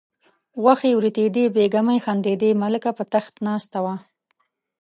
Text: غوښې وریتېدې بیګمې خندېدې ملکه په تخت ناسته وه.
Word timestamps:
غوښې 0.61 0.91
وریتېدې 0.97 1.43
بیګمې 1.55 1.97
خندېدې 2.05 2.49
ملکه 2.61 2.91
په 2.97 3.03
تخت 3.13 3.33
ناسته 3.47 3.77
وه. 3.83 3.95